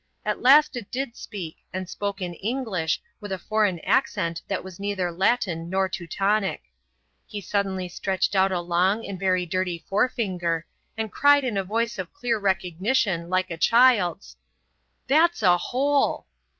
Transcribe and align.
At 0.25 0.41
last 0.41 0.75
it 0.75 0.89
did 0.89 1.15
speak, 1.15 1.57
and 1.71 1.87
spoke 1.87 2.23
in 2.23 2.33
English, 2.33 2.99
with 3.19 3.31
a 3.31 3.37
foreign 3.37 3.77
accent 3.81 4.41
that 4.47 4.63
was 4.63 4.79
neither 4.79 5.11
Latin 5.11 5.69
nor 5.69 5.87
Teutonic. 5.87 6.63
He 7.27 7.39
suddenly 7.39 7.87
stretched 7.87 8.35
out 8.35 8.51
a 8.51 8.61
long 8.61 9.05
and 9.05 9.19
very 9.19 9.45
dirty 9.45 9.85
forefinger, 9.87 10.65
and 10.97 11.11
cried 11.11 11.43
in 11.43 11.55
a 11.55 11.63
voice 11.63 11.99
of 11.99 12.13
clear 12.13 12.39
recognition, 12.39 13.29
like 13.29 13.51
a 13.51 13.57
child's: 13.57 14.37
"That's 15.05 15.43
a 15.43 15.55
hole." 15.59 16.25